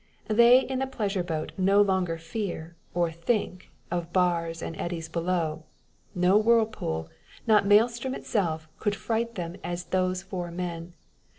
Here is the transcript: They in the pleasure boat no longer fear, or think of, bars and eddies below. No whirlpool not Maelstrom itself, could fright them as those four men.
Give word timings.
They 0.29 0.61
in 0.61 0.79
the 0.79 0.87
pleasure 0.87 1.21
boat 1.21 1.51
no 1.59 1.79
longer 1.79 2.17
fear, 2.17 2.75
or 2.95 3.11
think 3.11 3.69
of, 3.91 4.11
bars 4.11 4.63
and 4.63 4.75
eddies 4.79 5.07
below. 5.07 5.65
No 6.15 6.37
whirlpool 6.39 7.07
not 7.45 7.67
Maelstrom 7.67 8.15
itself, 8.15 8.67
could 8.79 8.95
fright 8.95 9.35
them 9.35 9.57
as 9.63 9.83
those 9.83 10.23
four 10.23 10.49
men. 10.49 10.93